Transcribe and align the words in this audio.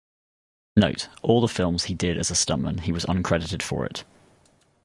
Note: 0.75 1.09
All 1.21 1.41
the 1.41 1.47
films 1.47 1.83
he 1.83 1.93
did 1.93 2.17
as 2.17 2.31
a 2.31 2.33
Stuntman 2.33 2.79
he 2.79 2.91
was 2.91 3.05
uncredited 3.05 3.61
for 3.61 3.85
it. 3.85 4.03